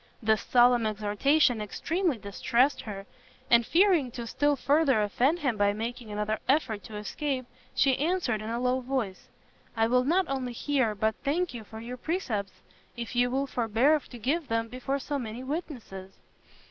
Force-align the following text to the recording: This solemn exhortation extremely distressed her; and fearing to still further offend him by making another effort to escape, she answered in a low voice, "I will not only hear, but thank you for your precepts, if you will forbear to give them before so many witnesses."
This 0.19 0.41
solemn 0.41 0.87
exhortation 0.87 1.61
extremely 1.61 2.17
distressed 2.17 2.81
her; 2.89 3.05
and 3.51 3.63
fearing 3.63 4.09
to 4.13 4.25
still 4.25 4.55
further 4.55 4.99
offend 5.03 5.37
him 5.37 5.57
by 5.57 5.73
making 5.73 6.09
another 6.11 6.39
effort 6.49 6.83
to 6.85 6.95
escape, 6.95 7.45
she 7.75 7.99
answered 7.99 8.41
in 8.41 8.49
a 8.49 8.59
low 8.59 8.79
voice, 8.79 9.27
"I 9.77 9.85
will 9.85 10.03
not 10.03 10.25
only 10.27 10.53
hear, 10.53 10.95
but 10.95 11.13
thank 11.23 11.53
you 11.53 11.63
for 11.63 11.79
your 11.79 11.97
precepts, 11.97 12.63
if 12.97 13.15
you 13.15 13.29
will 13.29 13.45
forbear 13.45 13.99
to 13.99 14.17
give 14.17 14.47
them 14.47 14.69
before 14.69 14.97
so 14.97 15.19
many 15.19 15.43
witnesses." 15.43 16.15